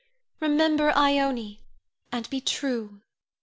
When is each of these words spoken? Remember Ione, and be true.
Remember 0.39 0.91
Ione, 0.97 1.59
and 2.11 2.27
be 2.31 2.41
true. 2.41 3.01